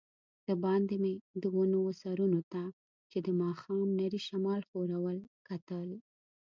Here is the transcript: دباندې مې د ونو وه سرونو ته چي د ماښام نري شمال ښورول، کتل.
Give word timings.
دباندې 0.47 0.95
مې 1.03 1.13
د 1.41 1.43
ونو 1.55 1.77
وه 1.85 1.93
سرونو 2.01 2.39
ته 2.51 2.63
چي 3.09 3.17
د 3.27 3.29
ماښام 3.41 3.87
نري 3.99 4.19
شمال 4.27 4.61
ښورول، 4.69 5.17
کتل. 5.47 5.89